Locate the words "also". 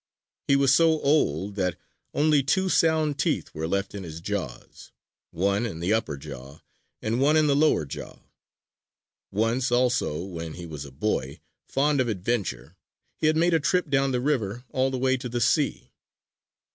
9.71-10.19